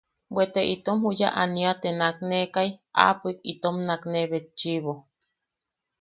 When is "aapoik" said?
3.05-3.37